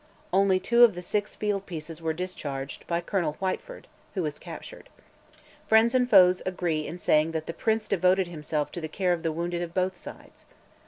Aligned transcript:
Only 0.33 0.59
two 0.59 0.83
of 0.83 0.95
the 0.95 1.03
six 1.03 1.35
field 1.35 1.67
pieces 1.67 2.01
were 2.01 2.11
discharged, 2.11 2.87
by 2.87 3.01
Colonel 3.01 3.33
Whitefoord, 3.39 3.83
who 4.15 4.23
was 4.23 4.39
captured. 4.39 4.89
Friends 5.67 5.93
and 5.93 6.09
foes 6.09 6.41
agree 6.43 6.87
in 6.87 6.97
saying 6.97 7.33
that 7.33 7.45
the 7.45 7.53
Prince 7.53 7.87
devoted 7.87 8.25
himself 8.25 8.71
to 8.71 8.81
the 8.81 8.87
care 8.87 9.13
of 9.13 9.21
the 9.21 9.31
wounded 9.31 9.61
of 9.61 9.75
both 9.75 9.95
sides. 9.95 10.45